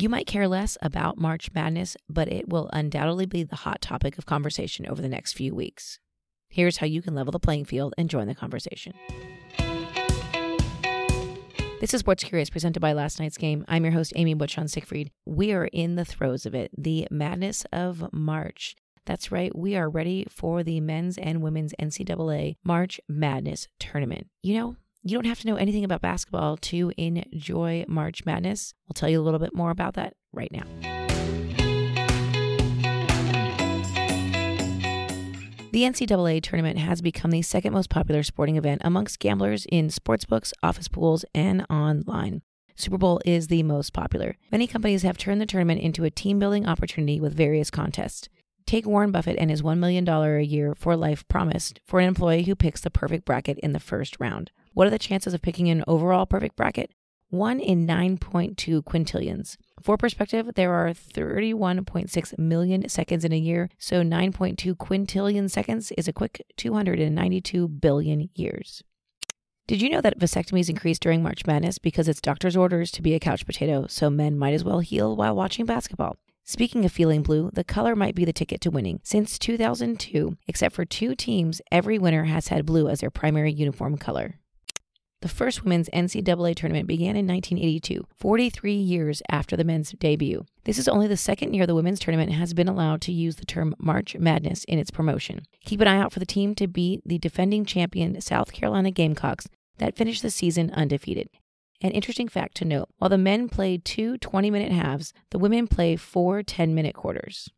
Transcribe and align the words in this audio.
You 0.00 0.08
might 0.08 0.26
care 0.26 0.48
less 0.48 0.78
about 0.80 1.18
March 1.18 1.50
Madness, 1.52 1.94
but 2.08 2.26
it 2.32 2.48
will 2.48 2.70
undoubtedly 2.72 3.26
be 3.26 3.42
the 3.42 3.56
hot 3.56 3.82
topic 3.82 4.16
of 4.16 4.24
conversation 4.24 4.86
over 4.86 5.02
the 5.02 5.10
next 5.10 5.34
few 5.34 5.54
weeks. 5.54 5.98
Here's 6.48 6.78
how 6.78 6.86
you 6.86 7.02
can 7.02 7.14
level 7.14 7.32
the 7.32 7.38
playing 7.38 7.66
field 7.66 7.92
and 7.98 8.08
join 8.08 8.26
the 8.26 8.34
conversation. 8.34 8.94
This 11.82 11.92
is 11.92 12.00
Sports 12.00 12.24
Curious 12.24 12.48
presented 12.48 12.80
by 12.80 12.94
Last 12.94 13.20
Night's 13.20 13.36
Game. 13.36 13.62
I'm 13.68 13.84
your 13.84 13.92
host, 13.92 14.14
Amy 14.16 14.32
Butchon 14.32 14.68
Siegfried. 14.68 15.10
We 15.26 15.52
are 15.52 15.66
in 15.66 15.96
the 15.96 16.06
throes 16.06 16.46
of 16.46 16.54
it, 16.54 16.70
the 16.78 17.06
madness 17.10 17.66
of 17.70 18.10
March. 18.10 18.76
That's 19.04 19.30
right, 19.30 19.54
we 19.54 19.76
are 19.76 19.90
ready 19.90 20.24
for 20.30 20.62
the 20.62 20.80
men's 20.80 21.18
and 21.18 21.42
women's 21.42 21.74
NCAA 21.78 22.56
March 22.64 23.02
Madness 23.06 23.68
tournament. 23.78 24.28
You 24.42 24.54
know, 24.54 24.76
you 25.02 25.16
don't 25.16 25.26
have 25.26 25.40
to 25.40 25.46
know 25.46 25.56
anything 25.56 25.84
about 25.84 26.02
basketball 26.02 26.56
to 26.58 26.92
enjoy 26.96 27.84
March 27.88 28.24
Madness. 28.26 28.74
We'll 28.86 28.94
tell 28.94 29.08
you 29.08 29.20
a 29.20 29.22
little 29.22 29.40
bit 29.40 29.54
more 29.54 29.70
about 29.70 29.94
that 29.94 30.14
right 30.32 30.52
now. 30.52 30.64
The 35.72 35.82
NCAA 35.82 36.42
tournament 36.42 36.78
has 36.78 37.00
become 37.00 37.30
the 37.30 37.42
second 37.42 37.72
most 37.72 37.88
popular 37.88 38.22
sporting 38.24 38.56
event 38.56 38.82
amongst 38.84 39.20
gamblers 39.20 39.66
in 39.70 39.88
sportsbooks, 39.88 40.52
office 40.62 40.88
pools, 40.88 41.24
and 41.34 41.64
online. 41.70 42.42
Super 42.74 42.98
Bowl 42.98 43.20
is 43.24 43.46
the 43.46 43.62
most 43.62 43.92
popular. 43.92 44.36
Many 44.50 44.66
companies 44.66 45.02
have 45.02 45.16
turned 45.16 45.40
the 45.40 45.46
tournament 45.46 45.80
into 45.80 46.04
a 46.04 46.10
team 46.10 46.38
building 46.38 46.66
opportunity 46.66 47.20
with 47.20 47.36
various 47.36 47.70
contests. 47.70 48.28
Take 48.66 48.86
Warren 48.86 49.12
Buffett 49.12 49.38
and 49.38 49.50
his 49.50 49.62
$1 49.62 49.78
million 49.78 50.06
a 50.08 50.40
year 50.40 50.74
for 50.74 50.96
life 50.96 51.26
promise 51.28 51.72
for 51.86 52.00
an 52.00 52.08
employee 52.08 52.44
who 52.44 52.54
picks 52.54 52.80
the 52.80 52.90
perfect 52.90 53.24
bracket 53.24 53.58
in 53.60 53.72
the 53.72 53.80
first 53.80 54.16
round. 54.18 54.50
What 54.72 54.86
are 54.86 54.90
the 54.90 54.98
chances 54.98 55.34
of 55.34 55.42
picking 55.42 55.68
an 55.68 55.84
overall 55.88 56.26
perfect 56.26 56.56
bracket? 56.56 56.92
1 57.30 57.60
in 57.60 57.86
9.2 57.86 58.82
quintillions. 58.82 59.56
For 59.82 59.96
perspective, 59.96 60.50
there 60.54 60.72
are 60.72 60.90
31.6 60.90 62.38
million 62.38 62.88
seconds 62.88 63.24
in 63.24 63.32
a 63.32 63.38
year, 63.38 63.68
so 63.78 64.02
9.2 64.02 64.74
quintillion 64.76 65.50
seconds 65.50 65.92
is 65.92 66.08
a 66.08 66.12
quick 66.12 66.44
292 66.56 67.68
billion 67.68 68.30
years. 68.34 68.82
Did 69.66 69.82
you 69.82 69.90
know 69.90 70.00
that 70.00 70.18
vasectomies 70.18 70.68
increase 70.68 70.98
during 70.98 71.22
March 71.22 71.46
Madness 71.46 71.78
because 71.78 72.08
it's 72.08 72.20
doctor's 72.20 72.56
orders 72.56 72.90
to 72.92 73.02
be 73.02 73.14
a 73.14 73.20
couch 73.20 73.46
potato, 73.46 73.86
so 73.88 74.10
men 74.10 74.38
might 74.38 74.54
as 74.54 74.64
well 74.64 74.80
heal 74.80 75.14
while 75.14 75.36
watching 75.36 75.66
basketball? 75.66 76.16
Speaking 76.44 76.84
of 76.84 76.90
feeling 76.90 77.22
blue, 77.22 77.50
the 77.52 77.62
color 77.62 77.94
might 77.94 78.16
be 78.16 78.24
the 78.24 78.32
ticket 78.32 78.60
to 78.62 78.70
winning. 78.70 79.00
Since 79.04 79.38
2002, 79.38 80.36
except 80.48 80.74
for 80.74 80.84
two 80.84 81.14
teams, 81.14 81.60
every 81.70 81.98
winner 81.98 82.24
has 82.24 82.48
had 82.48 82.66
blue 82.66 82.88
as 82.88 83.00
their 83.00 83.10
primary 83.10 83.52
uniform 83.52 83.96
color. 83.96 84.40
The 85.22 85.28
first 85.28 85.64
women's 85.64 85.90
NCAA 85.90 86.54
tournament 86.54 86.86
began 86.86 87.14
in 87.14 87.26
1982, 87.26 88.06
43 88.16 88.72
years 88.72 89.22
after 89.28 89.54
the 89.54 89.64
men's 89.64 89.92
debut. 89.92 90.46
This 90.64 90.78
is 90.78 90.88
only 90.88 91.06
the 91.08 91.16
second 91.18 91.52
year 91.52 91.66
the 91.66 91.74
women's 91.74 92.00
tournament 92.00 92.32
has 92.32 92.54
been 92.54 92.68
allowed 92.68 93.02
to 93.02 93.12
use 93.12 93.36
the 93.36 93.44
term 93.44 93.74
March 93.78 94.16
Madness 94.16 94.64
in 94.64 94.78
its 94.78 94.90
promotion. 94.90 95.42
Keep 95.66 95.82
an 95.82 95.88
eye 95.88 95.98
out 95.98 96.14
for 96.14 96.20
the 96.20 96.26
team 96.26 96.54
to 96.54 96.66
beat 96.66 97.02
the 97.04 97.18
defending 97.18 97.66
champion 97.66 98.18
South 98.22 98.52
Carolina 98.52 98.90
Gamecocks 98.90 99.46
that 99.76 99.94
finished 99.94 100.22
the 100.22 100.30
season 100.30 100.70
undefeated. 100.70 101.28
An 101.82 101.90
interesting 101.90 102.28
fact 102.28 102.56
to 102.56 102.64
note 102.64 102.88
while 102.96 103.10
the 103.10 103.18
men 103.18 103.50
play 103.50 103.76
two 103.76 104.16
20 104.16 104.50
minute 104.50 104.72
halves, 104.72 105.12
the 105.30 105.38
women 105.38 105.68
play 105.68 105.96
four 105.96 106.42
10 106.42 106.74
minute 106.74 106.94
quarters. 106.94 107.50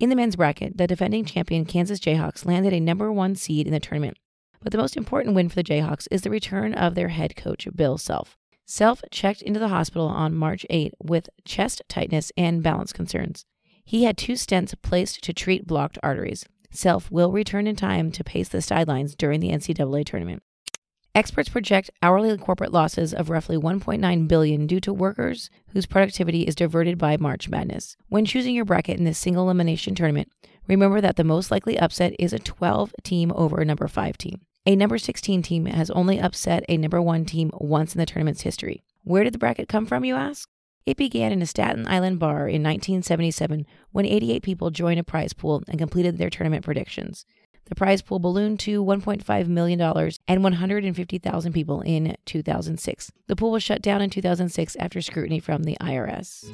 In 0.00 0.08
the 0.08 0.16
men's 0.16 0.36
bracket, 0.36 0.78
the 0.78 0.86
defending 0.86 1.26
champion 1.26 1.66
Kansas 1.66 2.00
Jayhawks 2.00 2.46
landed 2.46 2.72
a 2.72 2.80
number 2.80 3.12
one 3.12 3.34
seed 3.34 3.66
in 3.66 3.74
the 3.74 3.80
tournament 3.80 4.16
but 4.60 4.72
the 4.72 4.78
most 4.78 4.96
important 4.96 5.34
win 5.34 5.48
for 5.48 5.54
the 5.56 5.64
Jayhawks 5.64 6.08
is 6.10 6.22
the 6.22 6.30
return 6.30 6.74
of 6.74 6.94
their 6.94 7.08
head 7.08 7.36
coach, 7.36 7.68
Bill 7.74 7.98
Self. 7.98 8.36
Self 8.66 9.02
checked 9.10 9.42
into 9.42 9.58
the 9.58 9.68
hospital 9.68 10.08
on 10.08 10.34
March 10.34 10.66
8 10.68 10.94
with 11.02 11.30
chest 11.44 11.82
tightness 11.88 12.30
and 12.36 12.62
balance 12.62 12.92
concerns. 12.92 13.46
He 13.84 14.04
had 14.04 14.18
two 14.18 14.34
stents 14.34 14.74
placed 14.82 15.24
to 15.24 15.32
treat 15.32 15.66
blocked 15.66 15.98
arteries. 16.02 16.44
Self 16.70 17.10
will 17.10 17.32
return 17.32 17.66
in 17.66 17.76
time 17.76 18.10
to 18.12 18.22
pace 18.22 18.48
the 18.48 18.60
sidelines 18.60 19.14
during 19.14 19.40
the 19.40 19.48
NCAA 19.48 20.04
tournament. 20.04 20.42
Experts 21.14 21.48
project 21.48 21.90
hourly 22.02 22.36
corporate 22.36 22.70
losses 22.70 23.14
of 23.14 23.30
roughly 23.30 23.56
1.9 23.56 24.28
billion 24.28 24.66
due 24.66 24.78
to 24.80 24.92
workers 24.92 25.48
whose 25.68 25.86
productivity 25.86 26.42
is 26.42 26.54
diverted 26.54 26.98
by 26.98 27.16
March 27.16 27.48
Madness. 27.48 27.96
When 28.08 28.26
choosing 28.26 28.54
your 28.54 28.66
bracket 28.66 28.98
in 28.98 29.04
this 29.04 29.18
single 29.18 29.44
elimination 29.44 29.94
tournament, 29.94 30.30
remember 30.68 31.00
that 31.00 31.16
the 31.16 31.24
most 31.24 31.50
likely 31.50 31.78
upset 31.78 32.14
is 32.18 32.32
a 32.32 32.38
12 32.38 32.94
team 33.02 33.32
over 33.34 33.58
a 33.58 33.64
number 33.64 33.88
5 33.88 34.18
team. 34.18 34.42
A 34.68 34.76
number 34.76 34.98
16 34.98 35.40
team 35.40 35.64
has 35.64 35.88
only 35.92 36.20
upset 36.20 36.62
a 36.68 36.76
number 36.76 37.00
1 37.00 37.24
team 37.24 37.50
once 37.54 37.94
in 37.94 37.98
the 37.98 38.04
tournament's 38.04 38.42
history. 38.42 38.84
Where 39.02 39.24
did 39.24 39.32
the 39.32 39.38
bracket 39.38 39.66
come 39.66 39.86
from, 39.86 40.04
you 40.04 40.14
ask? 40.14 40.46
It 40.84 40.98
began 40.98 41.32
in 41.32 41.40
a 41.40 41.46
Staten 41.46 41.88
Island 41.88 42.18
bar 42.18 42.46
in 42.46 42.62
1977 42.62 43.64
when 43.92 44.04
88 44.04 44.42
people 44.42 44.70
joined 44.70 45.00
a 45.00 45.04
prize 45.04 45.32
pool 45.32 45.62
and 45.68 45.78
completed 45.78 46.18
their 46.18 46.28
tournament 46.28 46.66
predictions. 46.66 47.24
The 47.64 47.76
prize 47.76 48.02
pool 48.02 48.18
ballooned 48.18 48.60
to 48.60 48.84
$1.5 48.84 49.48
million 49.48 49.80
and 50.28 50.42
150,000 50.42 51.52
people 51.54 51.80
in 51.80 52.14
2006. 52.26 53.10
The 53.26 53.36
pool 53.36 53.52
was 53.52 53.62
shut 53.62 53.80
down 53.80 54.02
in 54.02 54.10
2006 54.10 54.76
after 54.76 55.00
scrutiny 55.00 55.40
from 55.40 55.62
the 55.62 55.78
IRS. 55.80 56.44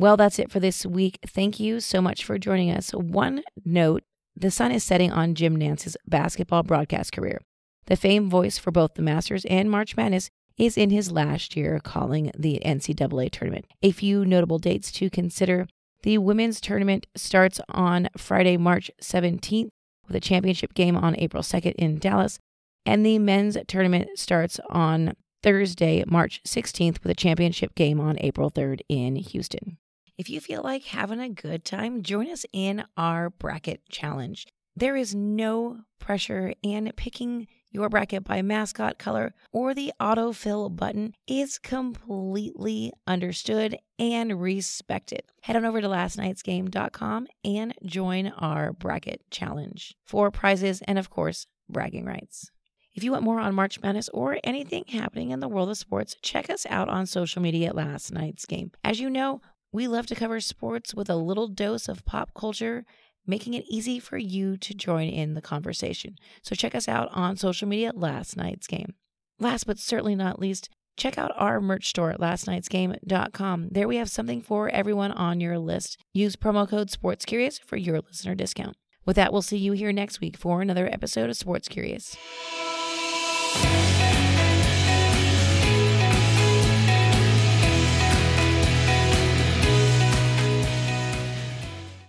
Well, 0.00 0.16
that's 0.16 0.40
it 0.40 0.50
for 0.50 0.58
this 0.58 0.84
week. 0.84 1.20
Thank 1.24 1.60
you 1.60 1.78
so 1.78 2.00
much 2.02 2.24
for 2.24 2.36
joining 2.36 2.72
us. 2.72 2.90
One 2.92 3.44
note 3.64 4.02
the 4.36 4.50
sun 4.50 4.72
is 4.72 4.84
setting 4.84 5.12
on 5.12 5.34
Jim 5.34 5.56
Nantz's 5.56 5.96
basketball 6.06 6.62
broadcast 6.62 7.12
career. 7.12 7.40
The 7.86 7.96
famed 7.96 8.30
voice 8.30 8.58
for 8.58 8.70
both 8.70 8.94
the 8.94 9.02
Masters 9.02 9.44
and 9.46 9.70
March 9.70 9.96
Madness 9.96 10.30
is 10.56 10.76
in 10.76 10.90
his 10.90 11.10
last 11.10 11.56
year 11.56 11.80
calling 11.82 12.30
the 12.38 12.60
NCAA 12.64 13.30
tournament. 13.30 13.66
A 13.82 13.90
few 13.90 14.24
notable 14.24 14.58
dates 14.58 14.92
to 14.92 15.10
consider 15.10 15.66
the 16.02 16.18
women's 16.18 16.60
tournament 16.60 17.06
starts 17.14 17.60
on 17.68 18.08
Friday, 18.16 18.56
March 18.56 18.90
17th, 19.02 19.70
with 20.06 20.16
a 20.16 20.20
championship 20.20 20.74
game 20.74 20.96
on 20.96 21.16
April 21.18 21.42
2nd 21.42 21.74
in 21.74 21.98
Dallas, 21.98 22.38
and 22.86 23.04
the 23.04 23.18
men's 23.18 23.56
tournament 23.68 24.08
starts 24.16 24.58
on 24.70 25.14
Thursday, 25.42 26.04
March 26.06 26.40
16th, 26.46 27.02
with 27.02 27.10
a 27.10 27.14
championship 27.14 27.74
game 27.74 28.00
on 28.00 28.16
April 28.20 28.50
3rd 28.50 28.80
in 28.88 29.16
Houston. 29.16 29.78
If 30.20 30.28
you 30.28 30.38
feel 30.38 30.60
like 30.62 30.84
having 30.84 31.18
a 31.18 31.30
good 31.30 31.64
time, 31.64 32.02
join 32.02 32.28
us 32.28 32.44
in 32.52 32.84
our 32.94 33.30
bracket 33.30 33.88
challenge. 33.88 34.46
There 34.76 34.94
is 34.94 35.14
no 35.14 35.78
pressure, 35.98 36.52
and 36.62 36.94
picking 36.94 37.48
your 37.70 37.88
bracket 37.88 38.24
by 38.24 38.42
mascot 38.42 38.98
color 38.98 39.32
or 39.50 39.72
the 39.72 39.94
autofill 39.98 40.76
button 40.76 41.14
is 41.26 41.56
completely 41.56 42.92
understood 43.06 43.78
and 43.98 44.42
respected. 44.42 45.22
Head 45.40 45.56
on 45.56 45.64
over 45.64 45.80
to 45.80 45.88
lastnightsgame.com 45.88 47.26
and 47.42 47.74
join 47.86 48.26
our 48.36 48.74
bracket 48.74 49.22
challenge 49.30 49.94
for 50.04 50.30
prizes 50.30 50.82
and, 50.82 50.98
of 50.98 51.08
course, 51.08 51.46
bragging 51.66 52.04
rights. 52.04 52.50
If 52.92 53.04
you 53.04 53.12
want 53.12 53.24
more 53.24 53.40
on 53.40 53.54
March 53.54 53.80
Madness 53.80 54.10
or 54.10 54.38
anything 54.44 54.84
happening 54.88 55.30
in 55.30 55.40
the 55.40 55.48
world 55.48 55.70
of 55.70 55.78
sports, 55.78 56.16
check 56.20 56.50
us 56.50 56.66
out 56.68 56.88
on 56.90 57.06
social 57.06 57.40
media 57.40 57.68
at 57.68 57.76
Last 57.76 58.12
Night's 58.12 58.44
Game. 58.44 58.72
As 58.84 59.00
you 59.00 59.08
know, 59.08 59.40
we 59.72 59.86
love 59.86 60.06
to 60.06 60.14
cover 60.14 60.40
sports 60.40 60.94
with 60.94 61.08
a 61.08 61.16
little 61.16 61.48
dose 61.48 61.88
of 61.88 62.04
pop 62.04 62.34
culture, 62.34 62.84
making 63.26 63.54
it 63.54 63.64
easy 63.68 63.98
for 63.98 64.18
you 64.18 64.56
to 64.56 64.74
join 64.74 65.08
in 65.08 65.34
the 65.34 65.40
conversation. 65.40 66.16
So 66.42 66.54
check 66.54 66.74
us 66.74 66.88
out 66.88 67.08
on 67.12 67.36
social 67.36 67.68
media 67.68 67.88
at 67.88 67.98
last 67.98 68.36
night's 68.36 68.66
game. 68.66 68.94
Last 69.38 69.64
but 69.64 69.78
certainly 69.78 70.14
not 70.14 70.40
least, 70.40 70.68
check 70.96 71.16
out 71.16 71.32
our 71.36 71.60
merch 71.60 71.88
store 71.88 72.10
at 72.10 72.20
lastnightsgame.com. 72.20 73.68
There 73.70 73.88
we 73.88 73.96
have 73.96 74.10
something 74.10 74.42
for 74.42 74.68
everyone 74.68 75.12
on 75.12 75.40
your 75.40 75.58
list. 75.58 75.98
Use 76.12 76.36
promo 76.36 76.68
code 76.68 76.88
SportsCurious 76.90 77.60
for 77.60 77.76
your 77.76 78.00
listener 78.00 78.34
discount. 78.34 78.76
With 79.06 79.16
that, 79.16 79.32
we'll 79.32 79.42
see 79.42 79.56
you 79.56 79.72
here 79.72 79.92
next 79.92 80.20
week 80.20 80.36
for 80.36 80.60
another 80.60 80.86
episode 80.86 81.30
of 81.30 81.36
Sports 81.36 81.68
Curious. 81.68 82.16